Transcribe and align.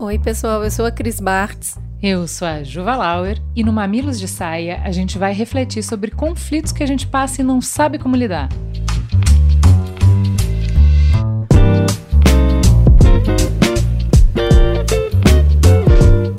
Oi, 0.00 0.16
pessoal, 0.16 0.62
eu 0.62 0.70
sou 0.70 0.86
a 0.86 0.92
Cris 0.92 1.18
Bartz. 1.18 1.76
Eu 2.00 2.28
sou 2.28 2.46
a 2.46 2.62
Juva 2.62 2.94
Lauer 2.94 3.42
e 3.56 3.64
no 3.64 3.72
Mamilos 3.72 4.20
de 4.20 4.28
Saia 4.28 4.80
a 4.84 4.92
gente 4.92 5.18
vai 5.18 5.32
refletir 5.32 5.82
sobre 5.82 6.12
conflitos 6.12 6.70
que 6.70 6.84
a 6.84 6.86
gente 6.86 7.04
passa 7.04 7.40
e 7.40 7.44
não 7.44 7.60
sabe 7.60 7.98
como 7.98 8.14
lidar. 8.14 8.48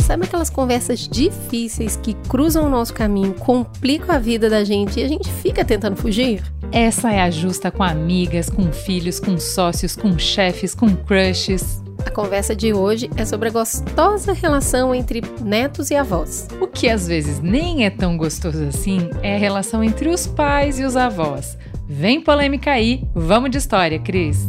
Sabe 0.08 0.24
aquelas 0.24 0.50
conversas 0.50 1.06
difíceis 1.06 1.98
que 1.98 2.14
cruzam 2.14 2.66
o 2.66 2.70
nosso 2.70 2.94
caminho, 2.94 3.34
complicam 3.34 4.16
a 4.16 4.20
vida 4.20 4.50
da 4.50 4.64
gente 4.64 5.02
e 5.02 5.04
a 5.04 5.08
gente 5.10 5.30
fica 5.30 5.66
tentando 5.66 5.98
fugir? 5.98 6.42
Essa 6.72 7.12
é 7.12 7.20
a 7.20 7.30
justa 7.30 7.70
com 7.70 7.84
amigas, 7.84 8.50
com 8.50 8.72
filhos, 8.72 9.20
com 9.20 9.38
sócios, 9.38 9.98
com 9.98 10.18
chefes, 10.18 10.74
com 10.74 10.96
crushes. 10.96 11.84
A 12.06 12.12
conversa 12.12 12.56
de 12.56 12.74
hoje 12.74 13.10
é 13.18 13.26
sobre 13.26 13.50
a 13.50 13.52
gostosa 13.52 14.34
relação 14.34 14.96
entre 14.96 15.22
netos 15.42 15.92
e 15.92 15.96
avós. 15.96 16.48
O 16.60 16.68
que 16.68 16.90
às 16.90 17.08
vezes 17.08 17.40
nem 17.40 17.86
é 17.86 17.90
tão 17.90 18.18
gostoso 18.18 18.64
assim 18.64 19.10
é 19.22 19.36
a 19.36 19.40
relação 19.40 19.84
entre 19.84 20.10
os 20.10 20.26
pais 20.26 20.80
e 20.80 20.84
os 20.84 20.96
avós. 20.96 21.58
Vem 21.88 22.22
polêmica 22.22 22.72
aí, 22.72 23.04
vamos 23.14 23.52
de 23.52 23.58
história, 23.58 24.00
Cris. 24.00 24.48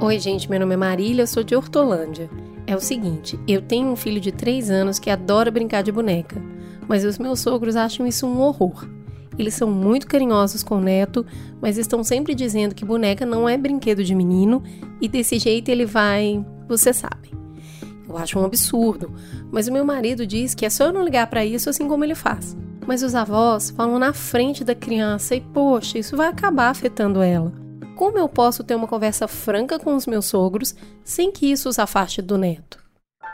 Oi, 0.00 0.18
gente, 0.18 0.50
meu 0.50 0.60
nome 0.60 0.74
é 0.74 0.76
Marília, 0.76 1.22
eu 1.22 1.26
sou 1.26 1.42
de 1.42 1.56
Hortolândia. 1.56 2.28
É 2.66 2.74
o 2.74 2.80
seguinte, 2.80 3.38
eu 3.46 3.62
tenho 3.62 3.88
um 3.88 3.96
filho 3.96 4.20
de 4.20 4.32
3 4.32 4.70
anos 4.70 4.98
que 4.98 5.10
adora 5.10 5.50
brincar 5.50 5.82
de 5.82 5.92
boneca, 5.92 6.42
mas 6.88 7.04
os 7.04 7.18
meus 7.18 7.40
sogros 7.40 7.76
acham 7.76 8.06
isso 8.06 8.26
um 8.26 8.40
horror. 8.40 8.86
Eles 9.38 9.54
são 9.54 9.70
muito 9.70 10.06
carinhosos 10.06 10.62
com 10.62 10.76
o 10.76 10.80
neto, 10.80 11.24
mas 11.60 11.78
estão 11.78 12.04
sempre 12.04 12.34
dizendo 12.34 12.74
que 12.74 12.84
boneca 12.84 13.26
não 13.26 13.48
é 13.48 13.56
brinquedo 13.56 14.04
de 14.04 14.14
menino 14.14 14.62
e 15.00 15.08
desse 15.08 15.38
jeito 15.38 15.68
ele 15.68 15.84
vai. 15.84 16.44
Você 16.68 16.92
sabe. 16.92 17.32
Eu 18.08 18.16
acho 18.16 18.38
um 18.38 18.44
absurdo, 18.44 19.12
mas 19.50 19.66
o 19.66 19.72
meu 19.72 19.84
marido 19.84 20.26
diz 20.26 20.54
que 20.54 20.66
é 20.66 20.70
só 20.70 20.86
eu 20.86 20.92
não 20.92 21.02
ligar 21.02 21.26
para 21.26 21.44
isso 21.44 21.68
assim 21.68 21.88
como 21.88 22.04
ele 22.04 22.14
faz. 22.14 22.56
Mas 22.86 23.02
os 23.02 23.14
avós 23.14 23.70
falam 23.70 23.98
na 23.98 24.12
frente 24.12 24.62
da 24.62 24.74
criança 24.74 25.34
e, 25.34 25.40
poxa, 25.40 25.98
isso 25.98 26.16
vai 26.16 26.28
acabar 26.28 26.68
afetando 26.68 27.22
ela. 27.22 27.52
Como 27.96 28.18
eu 28.18 28.28
posso 28.28 28.62
ter 28.62 28.74
uma 28.74 28.86
conversa 28.86 29.26
franca 29.26 29.78
com 29.78 29.94
os 29.94 30.06
meus 30.06 30.26
sogros 30.26 30.74
sem 31.02 31.32
que 31.32 31.50
isso 31.50 31.68
os 31.68 31.78
afaste 31.78 32.20
do 32.20 32.36
neto? 32.36 32.83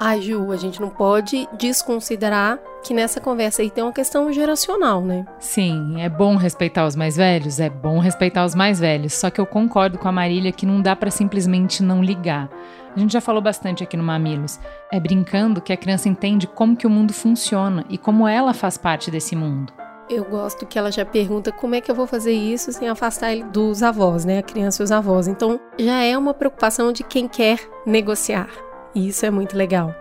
Ai, 0.02 0.22
Ju, 0.22 0.50
a 0.50 0.56
gente 0.56 0.80
não 0.80 0.88
pode 0.88 1.46
desconsiderar 1.58 2.58
que 2.82 2.94
nessa 2.94 3.20
conversa 3.20 3.60
aí 3.60 3.70
tem 3.70 3.84
uma 3.84 3.92
questão 3.92 4.32
geracional, 4.32 5.02
né? 5.02 5.26
Sim, 5.38 6.00
é 6.00 6.08
bom 6.08 6.36
respeitar 6.36 6.86
os 6.86 6.96
mais 6.96 7.18
velhos, 7.18 7.60
é 7.60 7.68
bom 7.68 7.98
respeitar 7.98 8.46
os 8.46 8.54
mais 8.54 8.80
velhos. 8.80 9.12
Só 9.12 9.28
que 9.28 9.38
eu 9.38 9.44
concordo 9.44 9.98
com 9.98 10.08
a 10.08 10.12
Marília 10.12 10.52
que 10.52 10.64
não 10.64 10.80
dá 10.80 10.96
para 10.96 11.10
simplesmente 11.10 11.82
não 11.82 12.02
ligar. 12.02 12.48
A 12.96 12.98
gente 12.98 13.12
já 13.12 13.20
falou 13.20 13.42
bastante 13.42 13.84
aqui 13.84 13.94
no 13.94 14.02
Mamilos. 14.02 14.58
É 14.90 14.98
brincando 14.98 15.60
que 15.60 15.70
a 15.70 15.76
criança 15.76 16.08
entende 16.08 16.46
como 16.46 16.74
que 16.74 16.86
o 16.86 16.90
mundo 16.90 17.12
funciona 17.12 17.84
e 17.90 17.98
como 17.98 18.26
ela 18.26 18.54
faz 18.54 18.78
parte 18.78 19.10
desse 19.10 19.36
mundo. 19.36 19.70
Eu 20.08 20.24
gosto 20.24 20.64
que 20.64 20.78
ela 20.78 20.90
já 20.90 21.04
pergunta 21.04 21.52
como 21.52 21.74
é 21.74 21.80
que 21.82 21.90
eu 21.90 21.94
vou 21.94 22.06
fazer 22.06 22.32
isso 22.32 22.72
sem 22.72 22.88
afastar 22.88 23.32
ele 23.32 23.44
dos 23.44 23.82
avós, 23.82 24.24
né? 24.24 24.38
A 24.38 24.42
criança 24.42 24.82
e 24.82 24.84
os 24.84 24.90
avós. 24.90 25.28
Então, 25.28 25.60
já 25.78 26.02
é 26.02 26.16
uma 26.16 26.32
preocupação 26.32 26.90
de 26.90 27.04
quem 27.04 27.28
quer 27.28 27.60
negociar. 27.84 28.48
E 28.94 29.08
isso 29.08 29.24
é 29.24 29.30
muito 29.30 29.56
legal. 29.56 29.94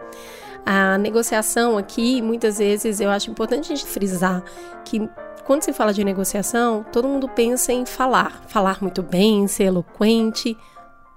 A 0.65 0.97
negociação 0.97 1.77
aqui, 1.77 2.21
muitas 2.21 2.59
vezes, 2.59 2.99
eu 2.99 3.09
acho 3.09 3.31
importante 3.31 3.71
a 3.71 3.75
gente 3.75 3.87
frisar 3.87 4.43
que 4.85 5.09
quando 5.45 5.63
se 5.63 5.73
fala 5.73 5.91
de 5.91 6.03
negociação, 6.03 6.85
todo 6.91 7.07
mundo 7.07 7.27
pensa 7.27 7.73
em 7.73 7.85
falar, 7.85 8.43
falar 8.47 8.77
muito 8.81 9.01
bem, 9.01 9.47
ser 9.47 9.63
eloquente, 9.63 10.55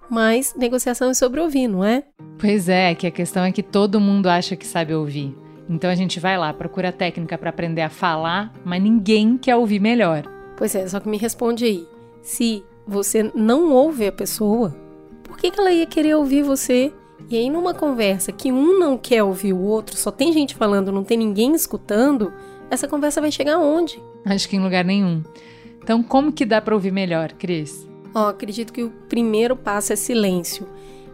mas 0.09 0.55
negociação 0.55 1.11
é 1.11 1.15
sobre 1.15 1.41
ouvir, 1.41 1.69
não 1.69 1.85
é? 1.85 2.05
Pois 2.39 2.69
é, 2.69 2.95
que 2.95 3.07
a 3.07 3.11
questão 3.11 3.45
é 3.45 3.53
que 3.53 3.63
todo 3.63 4.01
mundo 4.01 4.29
acha 4.29 4.57
que 4.57 4.67
sabe 4.67 4.95
ouvir. 4.95 5.37
Então 5.69 5.91
a 5.91 5.95
gente 5.95 6.19
vai 6.19 6.39
lá, 6.39 6.53
procura 6.53 6.91
técnica 6.91 7.37
para 7.37 7.51
aprender 7.51 7.83
a 7.83 7.91
falar, 7.91 8.53
mas 8.65 8.83
ninguém 8.83 9.37
quer 9.37 9.57
ouvir 9.57 9.81
melhor. 9.81 10.25
Pois 10.57 10.75
é, 10.75 10.89
só 10.89 10.99
que 10.99 11.09
me 11.09 11.19
responde 11.19 11.65
aí. 11.65 11.87
Se 12.23 12.65
você 12.87 13.31
não 13.35 13.71
ouve 13.71 14.07
a 14.07 14.13
pessoa, 14.13 14.75
por 15.23 15.37
que, 15.37 15.51
que 15.51 15.61
ela 15.61 15.73
ia 15.73 15.87
querer 15.87 16.15
ouvir 16.15 16.43
você? 16.43 16.93
E 17.29 17.37
aí, 17.37 17.49
numa 17.49 17.73
conversa 17.73 18.31
que 18.33 18.53
um 18.53 18.79
não 18.79 18.99
quer 18.99 19.23
ouvir 19.23 19.53
o 19.53 19.61
outro, 19.61 19.97
só 19.97 20.11
tem 20.11 20.33
gente 20.33 20.55
falando, 20.55 20.93
não 20.93 21.05
tem 21.05 21.17
ninguém 21.17 21.55
escutando, 21.55 22.33
essa 22.71 22.89
conversa 22.89 23.21
vai 23.21 23.31
chegar 23.31 23.55
aonde? 23.55 24.03
Acho 24.25 24.49
que 24.49 24.57
em 24.57 24.63
lugar 24.63 24.85
nenhum. 24.85 25.23
Então, 25.83 26.03
como 26.03 26.33
que 26.33 26.45
dá 26.45 26.61
para 26.61 26.75
ouvir 26.75 26.93
melhor, 26.93 27.33
Cris? 27.33 27.87
Ó, 28.15 28.25
oh, 28.25 28.29
acredito 28.29 28.73
que 28.73 28.83
o 28.83 28.91
primeiro 29.09 29.57
passo 29.57 29.93
é 29.93 29.97
silêncio. 29.97 30.69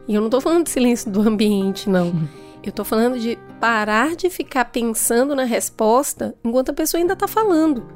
E 0.07 0.15
eu 0.15 0.21
não 0.21 0.31
tô 0.31 0.41
falando 0.41 0.65
de 0.65 0.71
silêncio 0.71 1.11
do 1.11 1.21
ambiente, 1.21 1.89
não. 1.89 2.13
Eu 2.61 2.73
tô 2.73 2.85
falando 2.85 3.19
de 3.19 3.39
parar 3.61 4.17
de 4.17 4.29
ficar 4.29 4.67
pensando 4.67 5.35
na 5.35 5.45
resposta 5.45 6.35
enquanto 6.45 6.71
a 6.71 6.75
pessoa 6.75 7.01
ainda 7.01 7.17
tá 7.17 7.29
falando. 7.29 7.87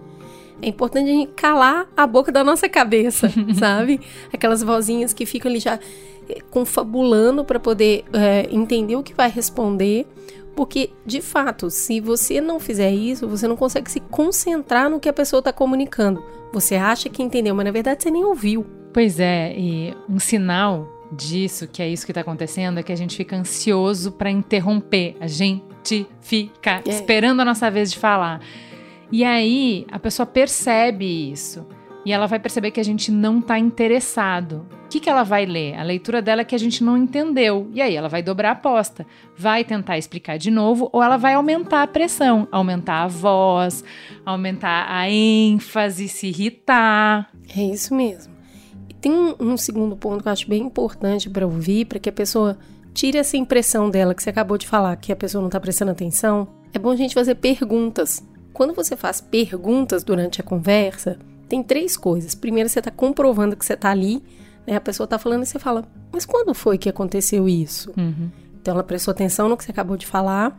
É 0.63 0.69
importante 0.69 1.11
a 1.11 1.13
gente 1.13 1.33
calar 1.33 1.89
a 1.97 2.07
boca 2.07 2.31
da 2.31 2.45
nossa 2.45 2.69
cabeça, 2.69 3.29
sabe? 3.59 4.01
Aquelas 4.33 4.63
vozinhas 4.63 5.13
que 5.13 5.27
ficam 5.27 5.51
ali 5.51 5.59
já 5.59 5.79
eh, 6.29 6.39
confabulando 6.51 7.45
para 7.45 7.59
poder 7.59 8.05
é, 8.13 8.49
entender 8.51 8.95
o 8.95 9.03
que 9.03 9.13
vai 9.13 9.29
responder. 9.29 10.07
Porque, 10.55 10.91
de 11.05 11.21
fato, 11.21 11.69
se 11.71 11.99
você 11.99 12.41
não 12.41 12.61
fizer 12.61 12.93
isso, 12.93 13.27
você 13.27 13.49
não 13.49 13.57
consegue 13.57 13.91
se 13.91 14.01
concentrar 14.01 14.89
no 14.89 15.01
que 15.01 15.09
a 15.09 15.13
pessoa 15.13 15.41
está 15.41 15.53
comunicando. 15.53 16.23
Você 16.53 16.77
acha 16.77 17.09
que 17.09 17.23
entendeu, 17.23 17.55
mas 17.55 17.65
na 17.65 17.73
verdade 17.73 18.03
você 18.03 18.11
nem 18.11 18.25
ouviu. 18.25 18.65
Pois 18.93 19.19
é, 19.19 19.55
e 19.59 19.95
um 20.09 20.19
sinal 20.19 20.87
disso, 21.11 21.67
que 21.67 21.83
é 21.83 21.89
isso 21.89 22.05
que 22.05 22.13
está 22.13 22.21
acontecendo, 22.21 22.79
é 22.79 22.83
que 22.83 22.93
a 22.93 22.97
gente 22.97 23.17
fica 23.17 23.35
ansioso 23.35 24.13
para 24.13 24.31
interromper. 24.31 25.17
A 25.19 25.27
gente 25.27 26.07
fica 26.21 26.83
é. 26.87 26.91
esperando 26.91 27.41
a 27.41 27.45
nossa 27.45 27.71
vez 27.71 27.91
de 27.91 27.99
falar. 27.99 28.41
E 29.13 29.23
aí 29.25 29.87
a 29.93 29.99
pessoa 29.99 30.25
percebe 30.25 31.31
isso. 31.31 31.67
E 32.05 32.13
ela 32.13 32.27
vai 32.27 32.41
perceber 32.41 32.71
que 32.73 32.81
a 32.81 32.85
gente 32.85 33.13
não 33.13 33.39
está 33.39 33.59
interessado. 33.59 34.67
O 34.87 34.89
que, 34.89 34.99
que 34.99 35.09
ela 35.09 35.23
vai 35.23 35.47
ler? 35.47 35.75
A 35.77 35.83
leitura 35.83 36.21
dela 36.21 36.41
é 36.41 36.45
que 36.45 36.55
a 36.55 36.59
gente 36.59 36.83
não 36.83 36.99
entendeu. 36.99 37.71
E 37.73 37.81
aí 37.81 37.95
ela 37.95 38.09
vai 38.09 38.23
dobrar 38.23 38.49
a 38.49 38.53
aposta. 38.53 39.07
Vai 39.37 39.65
tentar 39.65 39.99
explicar 39.99 40.37
de 40.37 40.51
novo 40.51 40.89
ou 40.93 41.03
ela 41.03 41.17
vai 41.17 41.35
aumentar 41.35 41.83
a 41.83 41.87
pressão, 41.87 42.49
aumentar 42.51 43.05
a 43.05 43.07
voz, 43.07 43.85
aumentar 44.27 44.87
a 44.89 45.09
ênfase, 45.09 46.09
se 46.09 46.29
irritar. 46.29 47.31
É 47.57 47.63
isso 47.63 47.95
mesmo. 47.95 48.33
Tem 49.01 49.13
um, 49.13 49.35
um 49.39 49.57
segundo 49.57 49.97
ponto 49.97 50.23
que 50.23 50.29
eu 50.29 50.33
acho 50.33 50.49
bem 50.49 50.63
importante 50.63 51.31
para 51.31 51.47
ouvir, 51.47 51.85
para 51.87 51.99
que 51.99 52.09
a 52.09 52.13
pessoa 52.13 52.59
tire 52.93 53.19
essa 53.19 53.37
impressão 53.37 53.89
dela 53.91 54.15
que 54.15 54.23
você 54.23 54.31
acabou 54.31 54.59
de 54.59 54.67
falar, 54.67 54.97
que 54.97 55.13
a 55.13 55.17
pessoa 55.17 55.41
não 55.41 55.49
está 55.49 55.61
prestando 55.61 55.91
atenção. 55.91 56.49
É 56.73 56.79
bom 56.79 56.91
a 56.91 56.97
gente 56.97 57.15
fazer 57.15 57.37
perguntas. 57.37 58.23
Quando 58.53 58.75
você 58.75 58.97
faz 58.97 59.21
perguntas 59.21 60.05
durante 60.05 60.41
a 60.41 60.45
conversa, 60.45 61.19
tem 61.49 61.63
três 61.63 61.97
coisas. 61.97 62.35
Primeiro, 62.35 62.69
você 62.69 62.79
está 62.79 62.91
comprovando 62.91 63.57
que 63.57 63.65
você 63.65 63.75
está 63.75 63.91
ali, 63.91 64.23
né? 64.67 64.77
A 64.77 64.81
pessoa 64.81 65.05
está 65.05 65.19
falando 65.19 65.43
e 65.43 65.47
você 65.47 65.59
fala, 65.59 65.85
mas 66.13 66.25
quando 66.25 66.55
foi 66.55 66.79
que 66.79 66.89
aconteceu 66.89 67.49
isso? 67.49 67.93
Uhum. 67.97 68.31
Então, 68.61 68.75
ela 68.75 68.85
prestou 68.85 69.13
atenção 69.13 69.49
no 69.49 69.57
que 69.57 69.65
você 69.65 69.71
acabou 69.71 69.97
de 69.97 70.07
falar. 70.07 70.59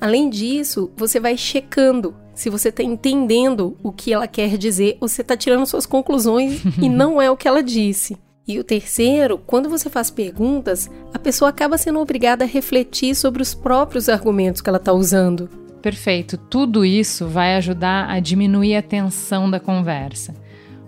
Além 0.00 0.28
disso, 0.28 0.90
você 0.96 1.18
vai 1.18 1.36
checando 1.36 2.14
se 2.34 2.50
você 2.50 2.68
está 2.68 2.82
entendendo 2.82 3.76
o 3.82 3.90
que 3.90 4.12
ela 4.12 4.28
quer 4.28 4.58
dizer 4.58 4.98
ou 5.00 5.08
você 5.08 5.22
está 5.22 5.36
tirando 5.36 5.66
suas 5.66 5.86
conclusões 5.86 6.62
e 6.80 6.88
não 6.88 7.20
é 7.20 7.30
o 7.30 7.36
que 7.36 7.48
ela 7.48 7.62
disse. 7.62 8.16
E 8.46 8.60
o 8.60 8.64
terceiro, 8.64 9.38
quando 9.38 9.68
você 9.68 9.90
faz 9.90 10.08
perguntas, 10.08 10.88
a 11.12 11.18
pessoa 11.18 11.48
acaba 11.48 11.76
sendo 11.76 11.98
obrigada 11.98 12.44
a 12.44 12.46
refletir 12.46 13.14
sobre 13.16 13.42
os 13.42 13.54
próprios 13.54 14.08
argumentos 14.08 14.60
que 14.60 14.68
ela 14.68 14.78
está 14.78 14.92
usando. 14.92 15.65
Perfeito. 15.86 16.36
Tudo 16.36 16.84
isso 16.84 17.28
vai 17.28 17.54
ajudar 17.54 18.10
a 18.10 18.18
diminuir 18.18 18.74
a 18.74 18.82
tensão 18.82 19.48
da 19.48 19.60
conversa. 19.60 20.34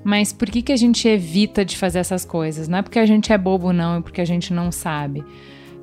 Mas 0.03 0.33
por 0.33 0.51
que, 0.51 0.61
que 0.61 0.73
a 0.73 0.77
gente 0.77 1.07
evita 1.07 1.65
de 1.65 1.77
fazer 1.77 2.01
essas 2.01 2.25
coisas? 2.25 2.67
Não 2.67 2.79
é 2.79 2.83
porque 2.83 2.99
a 2.99 3.07
gente 3.07 3.33
é 3.33 3.39
bobo, 3.39 3.73
não, 3.73 3.99
é 3.99 4.01
porque 4.01 4.21
a 4.21 4.25
gente 4.25 4.53
não 4.53 4.73
sabe. 4.73 5.25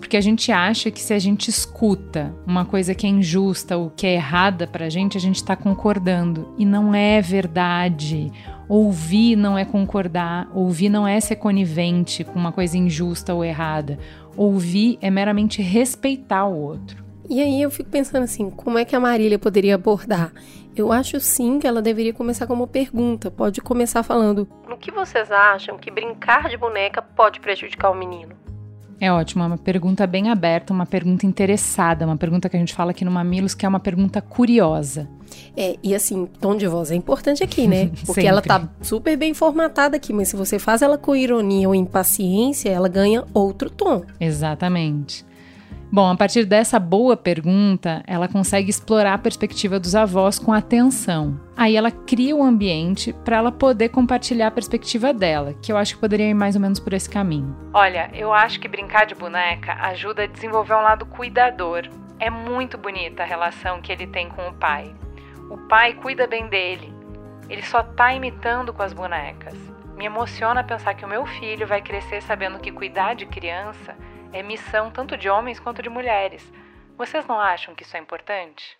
Porque 0.01 0.17
a 0.17 0.21
gente 0.21 0.51
acha 0.51 0.91
que 0.91 1.01
se 1.01 1.13
a 1.13 1.17
gente 1.17 1.47
escuta 1.47 2.35
uma 2.45 2.65
coisa 2.65 2.93
que 2.93 3.07
é 3.07 3.09
injusta 3.09 3.77
ou 3.77 3.89
que 3.89 4.05
é 4.05 4.15
errada 4.15 4.67
pra 4.67 4.89
gente, 4.89 5.17
a 5.17 5.21
gente 5.21 5.37
está 5.37 5.55
concordando. 5.55 6.53
E 6.57 6.65
não 6.65 6.93
é 6.93 7.21
verdade. 7.21 8.29
Ouvir 8.67 9.37
não 9.37 9.57
é 9.57 9.63
concordar, 9.63 10.49
ouvir 10.53 10.89
não 10.89 11.07
é 11.07 11.21
ser 11.21 11.37
conivente 11.37 12.25
com 12.25 12.37
uma 12.37 12.51
coisa 12.51 12.77
injusta 12.77 13.33
ou 13.33 13.45
errada. 13.45 13.97
Ouvir 14.35 14.97
é 15.01 15.09
meramente 15.09 15.61
respeitar 15.61 16.43
o 16.47 16.59
outro. 16.61 17.04
E 17.29 17.41
aí 17.41 17.61
eu 17.61 17.71
fico 17.71 17.89
pensando 17.89 18.23
assim, 18.23 18.49
como 18.49 18.77
é 18.77 18.85
que 18.85 18.95
a 18.95 18.99
Marília 18.99 19.39
poderia 19.39 19.75
abordar? 19.75 20.31
Eu 20.75 20.91
acho 20.91 21.19
sim 21.19 21.59
que 21.59 21.65
ela 21.65 21.81
deveria 21.81 22.13
começar 22.13 22.45
com 22.45 22.53
uma 22.53 22.67
pergunta. 22.67 23.31
Pode 23.31 23.61
começar 23.61 24.03
falando: 24.03 24.47
No 24.67 24.77
que 24.77 24.91
vocês 24.91 25.31
acham 25.31 25.77
que 25.77 25.89
brincar 25.89 26.49
de 26.49 26.57
boneca 26.57 27.01
pode 27.01 27.39
prejudicar 27.39 27.89
o 27.89 27.95
menino? 27.95 28.35
É 28.99 29.11
ótimo, 29.11 29.43
é 29.43 29.47
uma 29.47 29.57
pergunta 29.57 30.07
bem 30.07 30.29
aberta, 30.29 30.71
uma 30.71 30.85
pergunta 30.85 31.25
interessada, 31.25 32.05
uma 32.05 32.15
pergunta 32.15 32.47
que 32.47 32.55
a 32.55 32.59
gente 32.59 32.73
fala 32.73 32.91
aqui 32.91 33.03
no 33.03 33.11
Mamilos 33.11 33.53
que 33.53 33.65
é 33.65 33.69
uma 33.69 33.79
pergunta 33.79 34.21
curiosa. 34.21 35.09
É, 35.55 35.75
e 35.83 35.93
assim, 35.93 36.25
tom 36.25 36.55
de 36.55 36.65
voz 36.65 36.91
é 36.91 36.95
importante 36.95 37.43
aqui, 37.43 37.67
né? 37.67 37.91
Porque 38.05 38.25
ela 38.25 38.41
tá 38.41 38.69
super 38.81 39.17
bem 39.17 39.33
formatada 39.33 39.97
aqui, 39.97 40.13
mas 40.13 40.29
se 40.29 40.35
você 40.35 40.57
faz 40.57 40.81
ela 40.81 40.97
com 40.97 41.15
ironia 41.15 41.67
ou 41.67 41.75
impaciência, 41.75 42.69
ela 42.69 42.87
ganha 42.87 43.25
outro 43.33 43.69
tom. 43.69 44.03
Exatamente. 44.19 45.25
Bom, 45.91 46.09
a 46.09 46.15
partir 46.15 46.45
dessa 46.45 46.79
boa 46.79 47.15
pergunta, 47.15 48.03
ela 48.07 48.27
consegue 48.27 48.69
explorar 48.69 49.13
a 49.13 49.17
perspectiva 49.17 49.79
dos 49.79 49.95
avós 49.95 50.39
com 50.39 50.51
atenção. 50.51 51.39
Aí 51.55 51.75
ela 51.75 51.91
cria 51.91 52.35
o 52.35 52.39
um 52.39 52.43
ambiente 52.43 53.13
para 53.23 53.37
ela 53.37 53.51
poder 53.51 53.89
compartilhar 53.89 54.47
a 54.47 54.51
perspectiva 54.51 55.13
dela, 55.13 55.53
que 55.61 55.71
eu 55.71 55.77
acho 55.77 55.95
que 55.95 56.01
poderia 56.01 56.29
ir 56.29 56.33
mais 56.33 56.55
ou 56.55 56.61
menos 56.61 56.79
por 56.79 56.91
esse 56.93 57.09
caminho. 57.09 57.55
Olha, 57.73 58.09
eu 58.13 58.33
acho 58.33 58.59
que 58.59 58.67
brincar 58.67 59.05
de 59.05 59.15
boneca 59.15 59.73
ajuda 59.73 60.23
a 60.23 60.27
desenvolver 60.27 60.73
um 60.73 60.81
lado 60.81 61.05
cuidador. 61.05 61.87
É 62.19 62.29
muito 62.29 62.77
bonita 62.77 63.23
a 63.23 63.25
relação 63.25 63.81
que 63.81 63.91
ele 63.91 64.07
tem 64.07 64.27
com 64.29 64.49
o 64.49 64.53
pai. 64.53 64.93
O 65.49 65.57
pai 65.57 65.93
cuida 65.93 66.27
bem 66.27 66.47
dele. 66.47 66.91
Ele 67.47 67.61
só 67.61 67.83
tá 67.83 68.13
imitando 68.13 68.73
com 68.73 68.81
as 68.81 68.91
bonecas. 68.91 69.53
Me 69.95 70.05
emociona 70.05 70.63
pensar 70.63 70.95
que 70.95 71.05
o 71.05 71.07
meu 71.07 71.25
filho 71.25 71.67
vai 71.67 71.81
crescer 71.81 72.21
sabendo 72.21 72.59
que 72.59 72.71
cuidar 72.71 73.15
de 73.15 73.25
criança 73.25 73.95
é 74.35 74.43
missão 74.43 74.91
tanto 74.91 75.15
de 75.15 75.29
homens 75.29 75.61
quanto 75.61 75.81
de 75.81 75.87
mulheres. 75.87 76.43
Vocês 76.97 77.25
não 77.25 77.39
acham 77.39 77.73
que 77.73 77.83
isso 77.83 77.95
é 77.95 77.99
importante? 78.01 78.77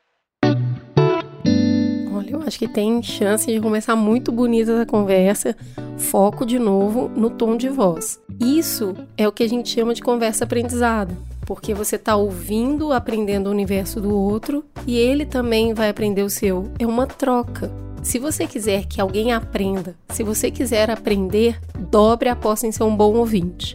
Olha, 2.13 2.31
eu 2.31 2.43
acho 2.45 2.59
que 2.59 2.67
tem 2.67 3.01
chance 3.01 3.49
de 3.49 3.61
começar 3.61 3.95
muito 3.95 4.33
bonita 4.33 4.73
essa 4.73 4.85
conversa. 4.85 5.55
Foco 5.97 6.45
de 6.45 6.59
novo 6.59 7.07
no 7.07 7.29
tom 7.29 7.55
de 7.55 7.69
voz. 7.69 8.21
Isso 8.37 8.93
é 9.17 9.25
o 9.25 9.31
que 9.31 9.43
a 9.43 9.47
gente 9.47 9.69
chama 9.69 9.93
de 9.93 10.01
conversa 10.01 10.43
aprendizado, 10.43 11.15
porque 11.45 11.73
você 11.73 11.95
está 11.95 12.17
ouvindo, 12.17 12.91
aprendendo 12.91 13.47
o 13.47 13.51
universo 13.51 14.01
do 14.01 14.13
outro 14.13 14.65
e 14.85 14.97
ele 14.97 15.25
também 15.25 15.73
vai 15.73 15.87
aprender 15.87 16.23
o 16.23 16.29
seu. 16.29 16.69
É 16.77 16.85
uma 16.85 17.07
troca. 17.07 17.71
Se 18.03 18.19
você 18.19 18.45
quiser 18.45 18.85
que 18.85 18.99
alguém 18.99 19.31
aprenda, 19.31 19.95
se 20.09 20.21
você 20.21 20.51
quiser 20.51 20.91
aprender, 20.91 21.57
dobre 21.79 22.27
a 22.27 22.33
aposta 22.33 22.67
em 22.67 22.73
ser 22.73 22.83
um 22.83 22.95
bom 22.95 23.15
ouvinte. 23.15 23.73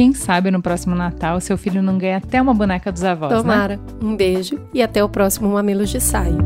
Quem 0.00 0.14
sabe 0.14 0.50
no 0.50 0.62
próximo 0.62 0.94
Natal 0.94 1.38
seu 1.42 1.58
filho 1.58 1.82
não 1.82 1.98
ganha 1.98 2.16
até 2.16 2.40
uma 2.40 2.54
boneca 2.54 2.90
dos 2.90 3.04
avós, 3.04 3.34
Tomara. 3.34 3.76
né? 3.76 3.82
Um 4.02 4.16
beijo 4.16 4.58
e 4.72 4.82
até 4.82 5.04
o 5.04 5.10
próximo 5.10 5.50
Mamilos 5.50 5.90
de 5.90 6.00
Saio. 6.00 6.38